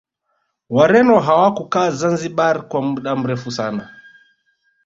Wareno 0.69 1.19
hawakukaa 1.19 1.89
zanzibar 1.91 2.67
kwa 2.69 2.81
muda 2.81 3.15
mrefu 3.15 3.51
sana 3.51 3.89